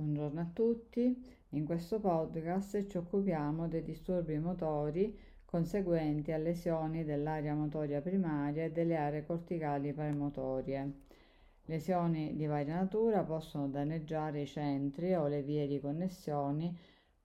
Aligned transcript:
Buongiorno 0.00 0.40
a 0.40 0.50
tutti, 0.50 1.14
in 1.50 1.66
questo 1.66 2.00
podcast 2.00 2.86
ci 2.86 2.96
occupiamo 2.96 3.68
dei 3.68 3.82
disturbi 3.82 4.38
motori 4.38 5.14
conseguenti 5.44 6.32
a 6.32 6.38
lesioni 6.38 7.04
dell'area 7.04 7.54
motoria 7.54 8.00
primaria 8.00 8.64
e 8.64 8.72
delle 8.72 8.96
aree 8.96 9.26
corticali 9.26 9.92
premotorie. 9.92 10.90
Lesioni 11.66 12.34
di 12.34 12.46
varia 12.46 12.76
natura 12.76 13.24
possono 13.24 13.68
danneggiare 13.68 14.40
i 14.40 14.46
centri 14.46 15.12
o 15.12 15.26
le 15.26 15.42
vie 15.42 15.66
di 15.66 15.78
connessione 15.78 16.74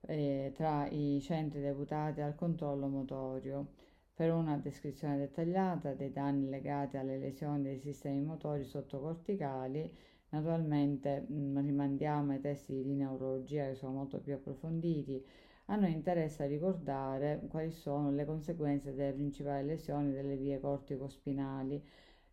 eh, 0.02 0.52
tra 0.54 0.86
i 0.90 1.22
centri 1.22 1.62
deputati 1.62 2.20
al 2.20 2.36
controllo 2.36 2.88
motorio. 2.88 3.68
Per 4.14 4.34
una 4.34 4.58
descrizione 4.58 5.18
dettagliata 5.18 5.94
dei 5.94 6.12
danni 6.12 6.50
legati 6.50 6.98
alle 6.98 7.20
lesioni 7.20 7.64
dei 7.64 7.80
sistemi 7.80 8.20
motori 8.20 8.66
sottocorticali, 8.66 9.90
Naturalmente 10.30 11.26
mm, 11.32 11.58
rimandiamo 11.60 12.32
ai 12.34 12.40
testi 12.42 12.84
di 12.84 12.94
neurologia 12.94 13.68
che 13.68 13.76
sono 13.76 13.94
molto 13.94 14.20
più 14.20 14.34
approfonditi. 14.34 15.24
A 15.68 15.76
noi 15.76 15.92
interessa 15.94 16.46
ricordare 16.46 17.42
quali 17.50 17.72
sono 17.72 18.12
le 18.12 18.26
conseguenze 18.26 18.94
delle 18.94 19.14
principali 19.14 19.66
lesioni 19.66 20.12
delle 20.12 20.36
vie 20.38 20.60
cortico-spinali 20.60 21.84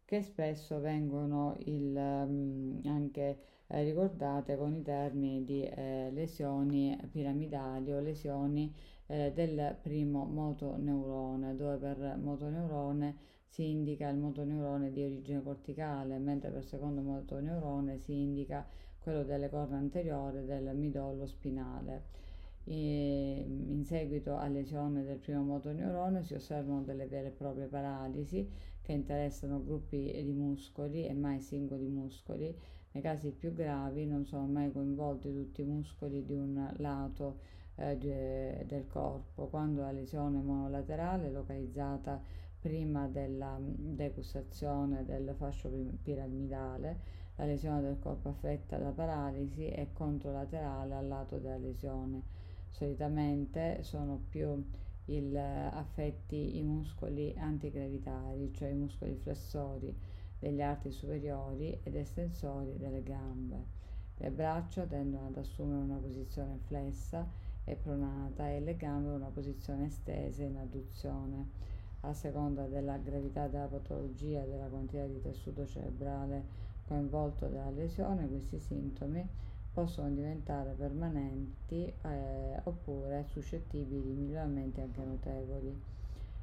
che 0.05 0.20
spesso 0.23 0.78
vengono 0.80 1.56
il, 1.60 1.98
mm, 1.98 2.80
anche 2.84 3.38
eh, 3.69 3.83
ricordate 3.84 4.56
con 4.56 4.74
i 4.74 4.83
termini 4.83 5.45
di 5.45 5.62
eh, 5.64 6.11
lesioni 6.12 6.98
piramidali 7.11 7.92
o 7.92 8.00
lesioni 8.00 8.70
eh, 9.06 9.33
del 9.33 9.77
primo 9.80 10.24
motoneurone, 10.24 11.56
dove 11.56 11.77
per 11.78 12.19
motoneurone 12.20 13.16
si 13.52 13.69
indica 13.69 14.09
il 14.09 14.16
motoneurone 14.16 14.91
di 14.91 15.02
origine 15.05 15.42
corticale, 15.42 16.19
mentre 16.19 16.51
per 16.51 16.65
secondo 16.65 17.02
motoneurone 17.02 17.98
si 17.98 18.19
indica 18.19 18.66
quello 18.98 19.25
delle 19.25 19.51
corna 19.51 19.77
anteriore 19.77 20.47
del 20.47 20.75
midollo 20.75 21.27
spinale. 21.27 22.20
E 22.65 23.45
in 23.47 23.84
seguito 23.84 24.36
a 24.36 24.47
lesione 24.47 25.05
del 25.05 25.19
primo 25.19 25.42
motoneurone 25.42 26.22
si 26.22 26.33
osservano 26.33 26.81
delle 26.81 27.06
vere 27.06 27.28
e 27.28 27.33
proprie 27.33 27.67
paralisi 27.67 28.48
che 28.81 28.92
interessano 28.92 29.62
gruppi 29.62 30.11
di 30.25 30.33
muscoli 30.33 31.05
e 31.06 31.12
mai 31.12 31.39
singoli 31.41 31.89
muscoli. 31.89 32.56
Nei 32.92 33.03
casi 33.03 33.33
più 33.33 33.53
gravi 33.53 34.06
non 34.06 34.25
sono 34.25 34.47
mai 34.47 34.72
coinvolti 34.72 35.31
tutti 35.31 35.61
i 35.61 35.64
muscoli 35.64 36.25
di 36.25 36.37
un 36.37 36.72
lato 36.78 37.41
eh, 37.75 37.98
de, 37.98 38.64
del 38.66 38.87
corpo. 38.87 39.48
Quando 39.48 39.83
la 39.83 39.92
lesione 39.92 40.41
monolaterale 40.41 41.31
localizzata 41.31 42.41
prima 42.62 43.08
della 43.08 43.58
decussazione 43.60 45.05
del 45.05 45.34
fascio 45.36 45.68
piramidale, 46.00 47.20
la 47.34 47.44
lesione 47.44 47.80
del 47.80 47.98
corpo 47.98 48.28
affetta 48.28 48.78
da 48.78 48.91
paralisi 48.91 49.66
è 49.66 49.88
controlaterale 49.92 50.94
al 50.94 51.08
lato 51.08 51.38
della 51.38 51.56
lesione. 51.56 52.22
Solitamente 52.70 53.82
sono 53.82 54.22
più 54.28 54.64
il, 55.06 55.36
affetti 55.36 56.56
i 56.56 56.62
muscoli 56.62 57.34
antigravitari, 57.36 58.52
cioè 58.54 58.69
i 58.69 58.74
muscoli 58.74 59.16
flessori 59.16 59.92
degli 60.38 60.62
arti 60.62 60.92
superiori 60.92 61.80
ed 61.82 61.97
estensori 61.97 62.76
delle 62.76 63.02
gambe. 63.02 63.80
Le 64.19 64.30
braccia 64.30 64.86
tendono 64.86 65.26
ad 65.26 65.36
assumere 65.36 65.82
una 65.82 65.98
posizione 65.98 66.58
flessa 66.66 67.28
e 67.64 67.74
pronata 67.74 68.48
e 68.50 68.60
le 68.60 68.76
gambe 68.76 69.08
una 69.08 69.30
posizione 69.30 69.86
estesa 69.86 70.44
in 70.44 70.58
adduzione 70.58 71.70
a 72.03 72.12
seconda 72.14 72.67
della 72.67 72.97
gravità 72.98 73.47
della 73.47 73.67
patologia 73.67 74.42
della 74.45 74.67
quantità 74.67 75.05
di 75.06 75.20
tessuto 75.20 75.67
cerebrale 75.67 76.42
coinvolto 76.86 77.47
dalla 77.47 77.70
lesione, 77.70 78.28
questi 78.28 78.59
sintomi 78.59 79.27
possono 79.72 80.11
diventare 80.11 80.72
permanenti 80.72 81.91
eh, 82.03 82.61
oppure 82.64 83.25
suscettibili 83.28 84.03
di 84.03 84.12
miglioramenti 84.12 84.81
anche 84.81 85.03
notevoli. 85.03 85.81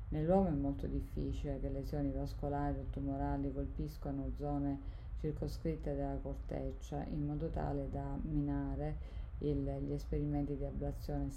Nell'uomo 0.09 0.47
è 0.47 0.51
molto 0.51 0.87
difficile 0.87 1.59
che 1.59 1.69
lesioni 1.69 2.11
vascolari 2.11 2.79
o 2.79 2.85
tumorali 2.89 3.53
colpiscano 3.53 4.31
zone 4.37 4.97
circoscritte 5.19 5.93
della 5.93 6.17
corteccia 6.21 7.03
in 7.11 7.25
modo 7.25 7.49
tale 7.49 7.89
da 7.91 8.17
minare 8.21 9.17
il, 9.39 9.63
gli 9.81 9.91
esperimenti 9.91 10.55
di 10.55 10.65
ablazione 10.65 11.29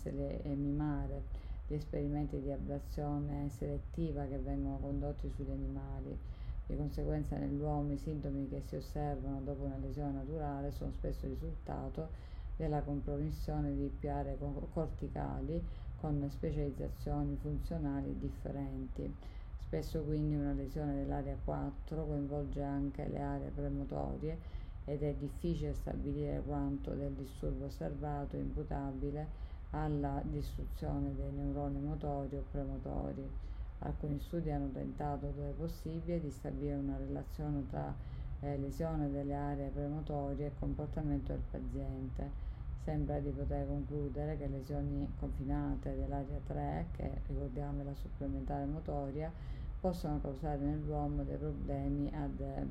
e 0.42 0.54
mimare 0.54 1.50
gli 1.66 1.74
esperimenti 1.74 2.40
di 2.40 2.50
ablazione 2.50 3.48
selettiva 3.48 4.24
che 4.26 4.38
vengono 4.38 4.78
condotti 4.78 5.30
sugli 5.30 5.50
animali. 5.50 6.18
Di 6.66 6.76
conseguenza 6.76 7.36
nell'uomo 7.36 7.92
i 7.92 7.98
sintomi 7.98 8.48
che 8.48 8.62
si 8.66 8.76
osservano 8.76 9.40
dopo 9.40 9.64
una 9.64 9.78
lesione 9.78 10.12
naturale 10.12 10.70
sono 10.70 10.92
spesso 10.92 11.26
il 11.26 11.32
risultato 11.32 12.08
della 12.56 12.82
compromissione 12.82 13.74
di 13.74 13.90
più 13.98 14.10
aree 14.10 14.38
corticali 14.72 15.62
con 15.96 16.28
specializzazioni 16.28 17.36
funzionali 17.36 18.18
differenti. 18.18 19.14
Spesso 19.58 20.02
quindi 20.02 20.34
una 20.34 20.52
lesione 20.52 20.94
dell'area 20.94 21.36
4 21.42 22.04
coinvolge 22.04 22.62
anche 22.62 23.08
le 23.08 23.20
aree 23.20 23.50
premotorie 23.50 24.38
ed 24.84 25.02
è 25.02 25.14
difficile 25.14 25.74
stabilire 25.74 26.42
quanto 26.44 26.90
del 26.90 27.12
disturbo 27.12 27.66
osservato 27.66 28.36
imputabile 28.36 29.50
alla 29.72 30.20
distruzione 30.24 31.14
dei 31.14 31.30
neuroni 31.32 31.80
motori 31.80 32.36
o 32.36 32.44
premotori. 32.50 33.28
Alcuni 33.80 34.20
studi 34.20 34.50
hanno 34.50 34.70
tentato, 34.70 35.32
dove 35.34 35.52
possibile, 35.56 36.20
di 36.20 36.30
stabilire 36.30 36.76
una 36.76 36.96
relazione 36.96 37.66
tra 37.68 37.92
eh, 38.40 38.58
lesione 38.58 39.10
delle 39.10 39.34
aree 39.34 39.68
premotorie 39.68 40.46
e 40.46 40.52
comportamento 40.58 41.32
del 41.32 41.42
paziente. 41.50 42.50
Sembra 42.84 43.18
di 43.20 43.30
poter 43.30 43.66
concludere 43.66 44.36
che 44.36 44.48
lesioni 44.48 45.08
confinate 45.18 45.96
dell'area 45.96 46.40
3, 46.46 46.86
che 46.96 47.10
ricordiamo 47.28 47.80
è 47.80 47.84
la 47.84 47.94
supplementare 47.94 48.64
motoria, 48.66 49.32
possono 49.80 50.20
causare 50.20 50.58
nell'uomo 50.58 51.22
dei 51.22 51.36
problemi 51.36 52.10
ad 52.14 52.40
eh, 52.40 52.66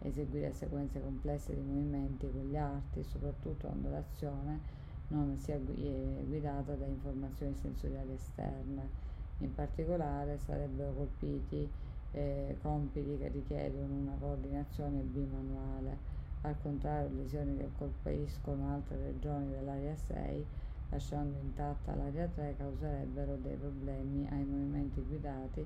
eseguire 0.00 0.52
sequenze 0.52 1.00
complesse 1.02 1.54
di 1.54 1.60
movimenti 1.60 2.30
con 2.30 2.46
gli 2.48 2.56
arti, 2.56 3.02
soprattutto 3.02 3.66
quando 3.66 3.88
l'azione 3.88 4.84
non 5.08 5.36
sia 5.38 5.54
eh, 5.54 6.24
guidata 6.26 6.74
da 6.74 6.86
informazioni 6.86 7.54
sensoriali 7.54 8.12
esterne. 8.12 9.04
In 9.38 9.54
particolare 9.54 10.38
sarebbero 10.38 10.92
colpiti 10.92 11.68
eh, 12.12 12.56
compiti 12.62 13.18
che 13.18 13.28
richiedono 13.28 13.92
una 13.94 14.16
coordinazione 14.18 15.00
bimanuale. 15.00 16.14
Al 16.42 16.56
contrario, 16.62 17.10
lesioni 17.14 17.56
che 17.56 17.68
colpiscono 17.76 18.72
altre 18.72 18.96
regioni 18.96 19.50
dell'area 19.50 19.94
6, 19.96 20.44
lasciando 20.90 21.38
intatta 21.38 21.94
l'area 21.94 22.26
3, 22.26 22.54
causerebbero 22.56 23.36
dei 23.36 23.56
problemi 23.56 24.26
ai 24.30 24.44
movimenti 24.44 25.02
guidati 25.02 25.64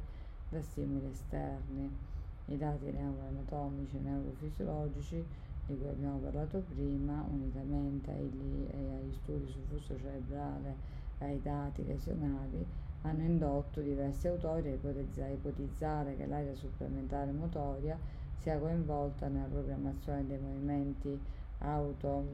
da 0.48 0.60
stimoli 0.60 1.06
esterni. 1.12 1.88
I 2.46 2.56
dati 2.56 2.90
neuroanatomici 2.90 3.96
e 3.96 4.00
neurofisiologici 4.00 5.24
di 5.70 5.78
cui 5.78 5.88
abbiamo 5.88 6.18
parlato 6.18 6.64
prima, 6.74 7.24
unitamente 7.30 8.10
agli, 8.10 8.66
agli 8.72 9.12
studi 9.12 9.46
sul 9.46 9.62
flusso 9.68 9.96
cerebrale 9.96 10.74
e 11.18 11.24
ai 11.26 11.40
dati 11.40 11.86
lesionali, 11.86 12.66
hanno 13.02 13.22
indotto 13.22 13.80
diversi 13.80 14.26
autori 14.26 14.68
a 14.68 15.28
ipotizzare 15.28 16.16
che 16.16 16.26
l'area 16.26 16.54
supplementare 16.56 17.30
motoria 17.30 17.96
sia 18.40 18.58
coinvolta 18.58 19.28
nella 19.28 19.46
programmazione 19.46 20.26
dei 20.26 20.38
movimenti 20.38 21.18
auto 21.58 22.24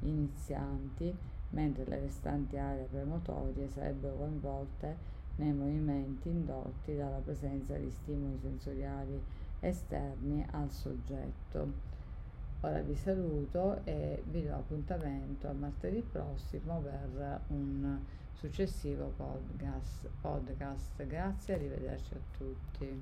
inizianti, 0.00 1.14
mentre 1.50 1.84
le 1.86 2.00
restanti 2.00 2.58
aree 2.58 2.88
premotorie 2.90 3.68
sarebbero 3.68 4.16
coinvolte 4.16 5.12
nei 5.36 5.52
movimenti 5.52 6.28
indotti 6.28 6.94
dalla 6.94 7.18
presenza 7.18 7.76
di 7.76 7.90
stimoli 7.90 8.38
sensoriali 8.40 9.20
esterni 9.60 10.44
al 10.50 10.70
soggetto. 10.70 11.92
Ora 12.64 12.80
vi 12.80 12.94
saluto 12.94 13.84
e 13.84 14.22
vi 14.30 14.42
do 14.42 14.54
appuntamento 14.54 15.46
a 15.48 15.52
martedì 15.52 16.00
prossimo 16.00 16.80
per 16.80 17.40
un 17.48 17.98
successivo 18.32 19.12
podcast. 19.18 20.08
podcast. 20.22 21.04
Grazie, 21.06 21.56
arrivederci 21.56 22.14
a 22.14 22.38
tutti. 22.38 22.88